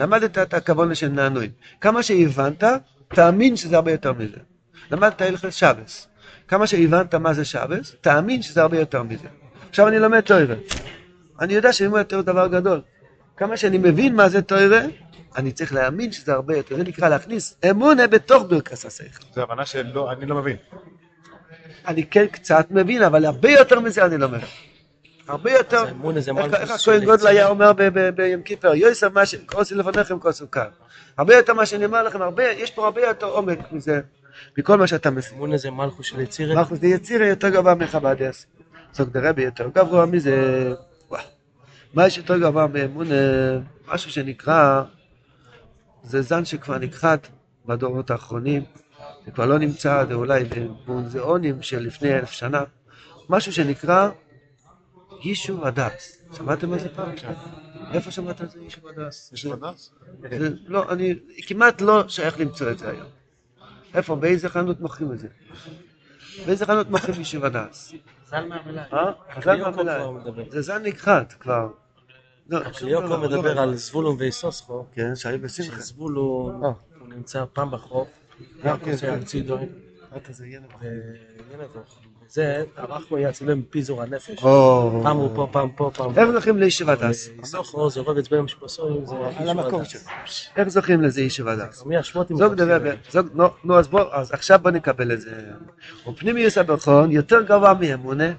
[0.00, 1.50] למדת את הכוונה של נענועים.
[1.80, 2.64] כמה שהבנת,
[3.08, 4.36] תאמין שזה הרבה יותר מזה.
[4.90, 6.08] למדת הלכת שבס.
[6.48, 9.28] כמה שהבנת מה זה שבס, תאמין שזה הרבה יותר מזה.
[9.68, 10.54] עכשיו אני לומד תוירה.
[11.40, 12.80] אני יודע שלימוד התוירה הוא דבר גדול.
[13.36, 14.80] כמה שאני מבין מה זה תוירה,
[15.36, 16.76] אני צריך להאמין שזה הרבה יותר.
[16.76, 19.24] זה נקרא להכניס אמונה בתוך ברכס השכל.
[19.34, 20.56] זו הבנה שלא, אני לא מבין.
[21.86, 24.69] אני כן קצת מבין, אבל הרבה יותר מזה אני לא מבין.
[25.30, 25.84] הרבה יותר.
[26.52, 27.26] איך- של הכהן גודל.
[27.26, 27.72] היה אומר
[28.14, 29.34] ביום כיפר, יוסף מה ש...
[29.34, 30.68] כוסי לפניכם כוס סוכר.
[31.16, 34.00] הרבה יותר מה שאני אומר לכם, יש פה הרבה יותר עומק מזה,
[34.58, 35.30] מכל מה שאתה מבין.
[35.36, 36.54] אמונה זה מלכוס של יצירה.
[36.54, 38.46] מלכוס די יצירה יותר גבוה מחבדס.
[38.94, 40.72] סוג דרבי יותר גבוה מזה.
[41.94, 43.14] מה יש יותר גבוה מאמונה?
[43.88, 44.82] משהו שנקרא,
[46.02, 47.18] זה זן שכבר נכחד
[47.66, 48.62] בדורות האחרונים.
[49.24, 50.44] זה כבר לא נמצא, זה אולי
[50.86, 52.62] במוזיאונים של לפני אלף שנה.
[53.28, 54.08] משהו שנקרא
[55.22, 56.22] יישוב הדס.
[56.36, 57.10] שמעתם על זה פעם?
[57.92, 59.30] איפה שמעת על זה יישוב הדס?
[59.32, 59.90] יש מדס?
[60.38, 61.14] זה- לא, אני
[61.46, 63.06] כמעט לא שייך למצוא את זה היום.
[63.94, 64.16] איפה?
[64.16, 65.28] באיזה חנות מוכרים את זה?
[66.46, 67.92] באיזה חנות מוכרים יישוב הדס?
[68.28, 68.84] זל מהמלאי.
[68.92, 69.12] אה?
[69.34, 70.44] חז"ל קליוקו מהמלאי.
[70.50, 71.68] זה זן נכחד כבר.
[72.48, 73.60] לא, קליוקו דבר, לא מדבר.
[73.60, 74.84] על זבולון ואיסוסחו.
[74.92, 75.76] כן, שהיו בשמחה.
[75.80, 76.70] שזבולון, אה.
[77.00, 78.08] הוא נמצא פעם בחוף.
[78.64, 79.12] גם כן, כן.
[80.12, 80.66] על זה ילד.
[82.30, 84.40] זה, אנחנו צילם פיזור הנפש.
[85.02, 87.30] פעם הוא פה, פעם פה, פעם איך זוכים לישיב הדס?
[87.38, 90.00] איסוסחו זה רובץ בין משפסויים, זה המקום שלו.
[90.56, 91.22] איך זוכים לזה
[92.54, 92.78] דבר,
[93.10, 95.30] זוג, נו, נו, אז בוא, אז עכשיו בוא נקבל את זה.
[96.08, 98.32] ופנימיוס הברכון יותר גבוה מאמונה,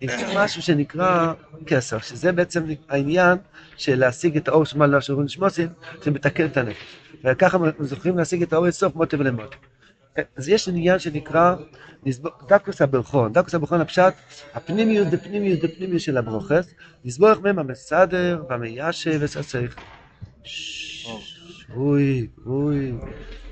[0.00, 1.32] יש משהו שנקרא
[1.66, 3.38] כסר, שזה בעצם העניין
[3.76, 5.68] של להשיג את האור שמע לא שורון שמוסין,
[6.02, 6.96] זה מתקן את הנפש.
[7.24, 9.56] וככה זוכרים להשיג את האור אינסוף מוטי ולמוטי.
[10.36, 11.54] אז יש עניין שנקרא
[12.48, 14.14] דקוס הברכון, דקוס הברכון הפשט,
[14.54, 19.76] הפנימיוס דפנימיוס דפנימיוס של הברוכס, נסבורך מהם המסדר והמיישב וסצריך.
[21.74, 22.92] אוי, אוי,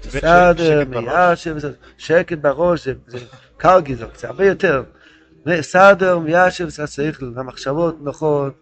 [0.07, 1.05] בסדר, בראש.
[1.05, 1.75] מיישב, וסצריך.
[1.99, 3.19] שקט בראש, זה-
[3.57, 4.83] קרגיזוק, זה הרבה יותר.
[5.61, 8.53] סדר, מיישב, וסצריך, המחשבות נוחות,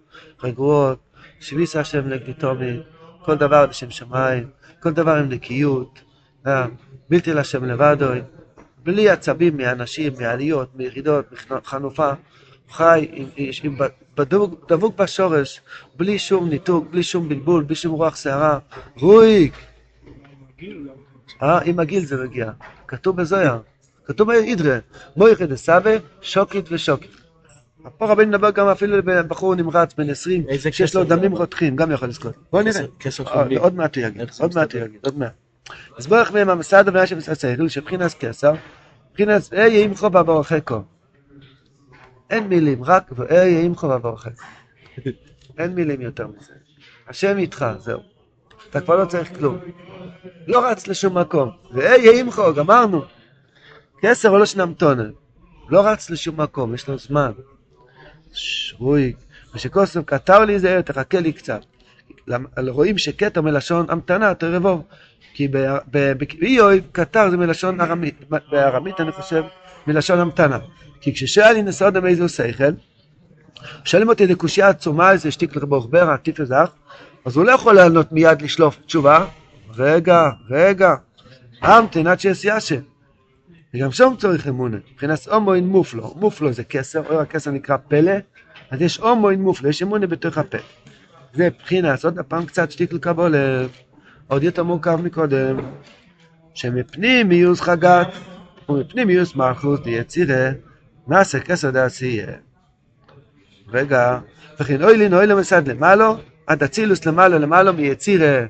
[0.43, 0.99] רגועות,
[1.41, 2.81] שביס השם לגליטומי,
[3.25, 4.49] כל דבר לשם שמיים,
[4.83, 6.01] כל דבר עם נקיות,
[6.49, 6.67] אה,
[7.11, 8.21] בלתי להשם לבדוי,
[8.83, 12.11] בלי עצבים מאנשים, מעליות, מירידות, מחנופה,
[12.71, 13.77] חי עם, עם,
[14.17, 15.61] בדוק, דבוק בשורש,
[15.97, 18.59] בלי שום ניתוק, בלי שום בלבול, בלי שום רוח שערה,
[18.97, 19.55] רויק.
[21.43, 22.51] אה, עם הגיל זה מגיע,
[22.87, 23.59] כתוב בזויר,
[24.05, 24.79] כתוב באידרא,
[25.17, 27.11] מויכא דסבא, שוקית ושוקית.
[27.99, 31.05] פה רבינו מדבר גם אפילו לבחור נמרץ בן 20, איזה שיש לו?
[31.05, 32.35] דמים רותחים, גם יכול לזכות.
[32.53, 32.81] בוא נראה.
[33.27, 33.59] אה.
[33.59, 34.75] עוד מעט הוא יגיד, עוד מעט?
[34.75, 35.48] הוא יגיד, עוד מעט.
[35.97, 38.53] אז בורך מהם המסעד הבעיה של השכל, שבחינס כסר,
[39.15, 40.83] בחינס איה ימחו בברכו.
[42.31, 44.31] אין מילים, רק ואיה ימחו בברכו.
[45.59, 46.53] אין מילים יותר מזה.
[47.09, 48.01] השם איתך, זהו.
[48.71, 49.59] אתה כבר לא צריך כלום.
[50.47, 51.51] לא רץ לשום מקום.
[51.73, 53.03] ואיה ימחו, גמרנו.
[54.01, 55.11] כסר או לא שנמתונן.
[55.69, 57.33] לא רץ לשום מקום, יש לו זמן.
[58.33, 59.13] שרוי.
[59.55, 61.61] ושקוסם כתר לי זה, תחכה לי קצת.
[62.69, 64.83] רואים שכתר מלשון המתנה, תרבוב.
[65.35, 65.49] כי
[65.87, 69.45] באיוב כתר זה מלשון ארמית, בארמית אני חושב
[69.87, 70.59] מלשון המתנה.
[71.01, 72.73] כי כששואל לי נסוד מאיזו שכל,
[73.85, 76.71] שואלים אותי לקושייה עצומה, איזה שטיק לברוך ברע, טיפ וזך,
[77.25, 79.27] אז הוא לא יכול לענות מיד לשלוף תשובה.
[79.77, 80.95] רגע, רגע,
[81.63, 82.77] המתן עד שיעשה.
[83.75, 84.77] וגם שם צריך אמונה.
[84.93, 88.13] מבחינת הומואין מופלו, מופלו זה כסר, אור הכסר נקרא פלא,
[88.71, 90.59] אז יש הומואין מופלו, יש אמונה בתוך הפה.
[91.35, 93.71] זה מבחינת, עוד פעם קצת שטיקל קבולת,
[94.29, 95.57] עוד יותר מורכב מקודם,
[96.55, 98.07] שמפנימיוס חגת
[98.69, 100.51] ומפנימיוס מלכוס דיצירה,
[101.07, 102.27] נעשה כסר דעשייה.
[103.69, 104.19] רגע,
[104.61, 108.47] וכן אוי לין אוי למסד למעלו, עד אצילוס למעלו למעלו מיצירה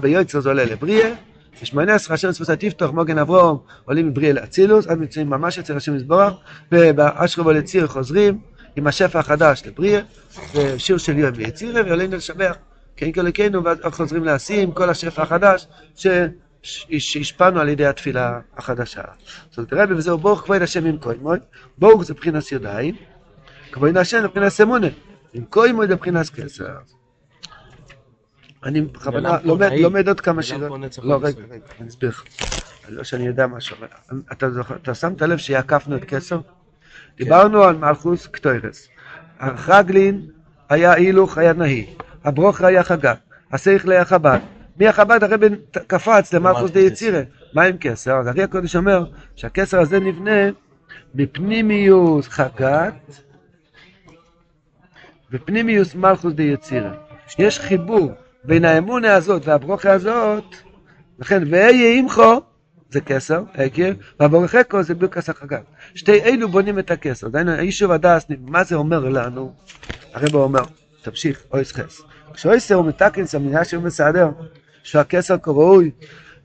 [0.00, 1.14] ביועצר זה עולה לבריאה,
[1.62, 5.96] ושמונה עשרה אשר צפוסה תפתוח מוגן אברום עולים מבריאה לאצילוס, עד מצויים ממש אצל השם
[5.96, 6.32] יזבורך,
[6.72, 8.38] ובאשרבו לציר חוזרים
[8.76, 10.00] עם השפע החדש לבריאה,
[10.54, 12.56] זה שיר של יום ויצירה, ועולים לשבח,
[12.96, 15.66] כן כלכנו, ואז חוזרים עם כל השפע החדש.
[16.62, 19.02] שהשפענו על ידי התפילה החדשה.
[19.50, 21.38] זאת אומרת, רבי וזהו ברוך כבוד השם עם כהן מוי,
[21.78, 22.94] ברוך זה מבחינת ידיים,
[23.72, 24.86] כבוד השם זה מבחינת אמונה,
[25.32, 26.64] עם כהן מוי זה מבחינת כסר.
[28.64, 30.70] אני בכוונה לומד, עוד כמה שאלות.
[30.70, 31.42] לא, לא רגע?
[31.50, 32.24] רגע, אני אסביר לך.
[32.88, 33.76] לא שאני יודע משהו.
[33.76, 33.88] אבל
[34.82, 36.40] אתה שמת לב שעקפנו את כסר?
[37.16, 38.88] דיברנו על מלכוס קטוירס.
[39.40, 40.26] החגלין
[40.68, 41.94] היה הילוך, היה נהי.
[42.24, 43.14] הברוכה היה חגה.
[43.52, 44.38] השכל היה חב"ד.
[44.80, 45.46] מהחב"ד הרבי
[45.86, 47.20] קפץ למלכוס די יצירה.
[47.54, 48.16] מה עם כסר?
[48.18, 49.04] אז ארי הקודש אומר
[49.36, 50.50] שהכסר הזה נבנה
[51.14, 52.94] בפנימיוס חגת
[55.32, 56.94] ופנימיוס מלכוס די יצירה.
[57.38, 58.12] יש חיבור
[58.44, 60.44] בין האמונה הזאת והברוכה הזאת,
[61.18, 62.40] לכן ואהיה עמכו,
[62.90, 65.60] זה כסר, עקב, והבורחקו זה ברכס החגג.
[65.94, 67.28] שתי אלו בונים את הכסר.
[67.28, 69.52] דהיינו, היישוב הדס, מה זה אומר לנו?
[70.14, 70.62] הרב אומר,
[71.02, 72.11] תמשיך, אויס חס.
[72.34, 74.28] כשאויסר הוא מתקן סמינה שהוא מסדר,
[74.82, 75.90] שהכסר כראוי,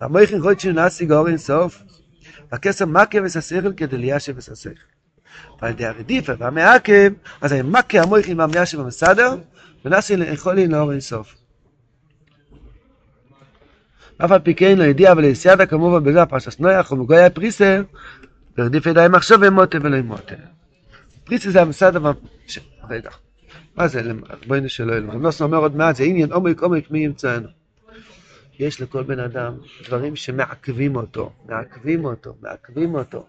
[0.01, 1.83] המויכין חוי שנעשי גאור אינסוף,
[2.51, 4.69] והכסר מכה וססכל כדי ליישב וססכל.
[5.61, 9.35] ועל ידי הרדיפה והמעכב, אז אני מכה המויכין והמיישב המסדר,
[9.85, 11.35] ונעשי לאכולין לאור אינסוף.
[14.25, 17.81] אף על פי כן לא ידיע אבל יסיידה כמובן בזה פרשת נויח ומגויה פריסר
[18.57, 20.35] ורדיף ידיים מחשוב ומוטה ולא מוטה.
[21.23, 22.11] פריסר זה המסד אבל...
[22.47, 22.59] ש...
[22.89, 23.09] רגע.
[23.77, 24.01] מה זה?
[24.47, 25.07] בואי נשאלו אלו.
[25.07, 27.47] רב נוסן אומר עוד מעט זה עניין עומק עומק מי ימצאנו.
[28.59, 29.53] יש לכל בן אדם
[29.87, 33.25] דברים שמעכבים אותו, מעכבים אותו, מעכבים אותו.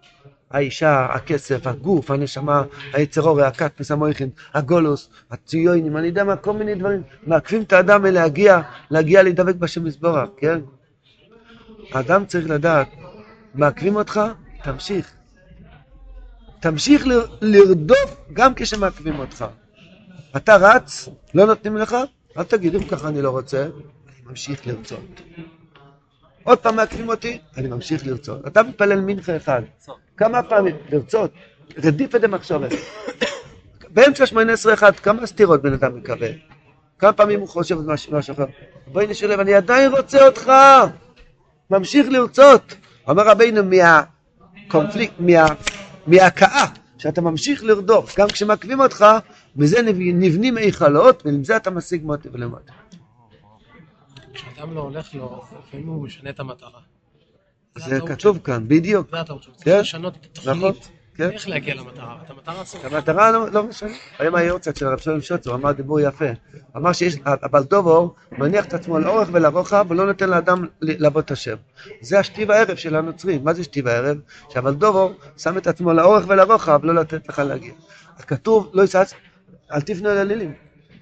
[0.51, 6.75] האישה, הכסף, הגוף, הנשמה, היצר אורי, הקטמס, המויכין, הגולוס, הציונים, אני יודע מה, כל מיני
[6.75, 10.59] דברים, מעכבים את האדם מלהגיע, להגיע להידבק בשם מזבורך, כן?
[11.91, 12.87] האדם צריך לדעת,
[13.55, 14.21] מעכבים אותך,
[14.63, 15.13] תמשיך.
[16.59, 17.07] תמשיך
[17.41, 19.45] לרדוף גם כשמעכבים אותך.
[20.37, 21.95] אתה רץ, לא נותנים לך,
[22.37, 23.71] אל תגיד, אם ככה אני לא רוצה, אני
[24.25, 25.21] ממשיך לרצות.
[26.43, 28.47] עוד פעם מעכבים אותי, אני ממשיך לרצות.
[28.47, 29.61] אתה מתפלל מנחה אחד,
[30.17, 31.31] כמה פעמים, לרצות,
[31.77, 32.71] רדיפה דמחשבת.
[33.89, 36.31] באמצע שמונה עשרה אחד, כמה סתירות בן אדם מקבל?
[36.99, 38.45] כמה פעמים הוא חושב על משהו אחר?
[38.87, 40.51] בואי נשלב, אני עדיין רוצה אותך!
[41.69, 42.75] ממשיך לרצות.
[43.07, 45.45] אומר רבינו מהקונפליקט, מה,
[46.07, 46.65] מההכאה,
[46.97, 49.05] שאתה ממשיך לרדוף, גם כשמעכבים אותך,
[49.55, 52.73] מזה נב- נבנים היכלות, ועם זה אתה משיג מוטי ולמטה.
[54.33, 56.79] כשאדם לא הולך לו, לפעמים הוא משנה את המטרה.
[57.77, 59.07] זה כתוב כאן, בדיוק.
[59.11, 59.53] זה הטעות שלו.
[59.53, 59.59] כן.
[59.63, 60.89] צריך לשנות את נכון, התוכנית.
[61.15, 61.29] כן.
[61.29, 62.17] איך להגיע למטרה.
[62.85, 63.89] את המטרה לא, לא משנה.
[64.19, 66.25] היום היורצייט של הרב שלום שוטר אמר דיבור יפה.
[66.77, 71.55] אמר שיש, הבלדובור מניח את עצמו לאורך ולרוחב ולא נותן לאדם לעבוד את השם.
[72.01, 73.43] זה השתי וערב של הנוצרים.
[73.43, 74.17] מה זה שתי וערב?
[74.49, 77.73] שהבלדובור שם את עצמו לאורך ולרוחב לא לתת לך להגיע.
[78.27, 79.13] כתוב, לא יסעץ,
[79.71, 80.53] אל תפנו אל אלילים.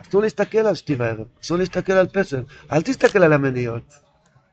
[0.02, 3.94] אסור להסתכל על שתי וערב, אסור להסתכל על פסל, אל תסתכל על המניות.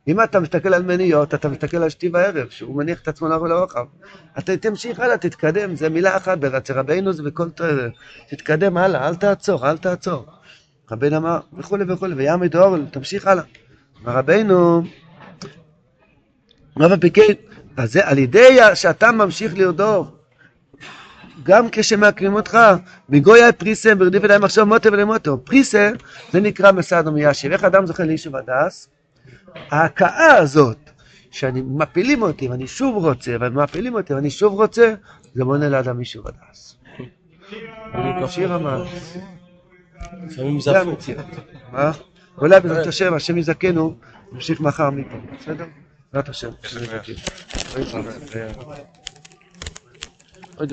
[0.09, 3.85] אם אתה מסתכל על מניות, אתה מסתכל על שתי וערב, שהוא מניח את עצמו ולרוחב.
[4.39, 7.49] אתה תמשיך הלאה, תתקדם, זה מילה אחת, אצל רבינו זה בכל
[8.29, 10.27] תתקדם הלאה, אל תעצור, אל תעצור.
[10.91, 13.45] רבינו אמר, וכולי וכולי, ויעמד אור, תמשיך הלאה.
[14.03, 14.83] אמר רבינו,
[16.79, 17.35] רב הפיקד,
[17.77, 20.09] אז זה על ידי שאתה ממשיך לרדוף,
[21.43, 22.59] גם כשמעכבים אותך,
[23.09, 25.45] מגויה פריסה ברדיף ידיים עכשיו מוטה ולמוטו.
[25.45, 25.91] פריסה
[26.33, 27.53] זה נקרא מסעד ומיישב.
[27.53, 28.89] איך אדם זוכה ליישוב הדס?
[29.71, 30.91] ההכאה הזאת,
[31.31, 34.95] שאני מפילים אותי ואני שוב רוצה, ומפילים אותי ואני שוב רוצה,
[35.35, 36.77] זה מונה לאדם יישוב הדס.
[38.29, 38.59] שיר.
[40.27, 40.81] לפעמים זה.
[40.81, 41.25] המציאות.
[41.73, 41.91] מה?
[42.39, 43.97] אולי בעזרת השם, השם יזכנו,
[44.33, 45.17] נמשיך מחר מפה.
[45.41, 45.65] בסדר?
[46.13, 46.49] בעזרת השם.
[47.77, 48.73] יזכנו.